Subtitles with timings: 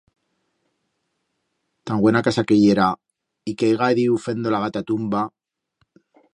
[1.85, 2.89] Tan buena casa que yera,
[3.49, 5.23] y que haiga diu fendo la gatatumba.